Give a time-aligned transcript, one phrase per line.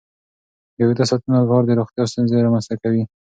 [0.75, 3.03] د اوږده ساعتونو کار د روغتیا ستونزې رامنځته کوي.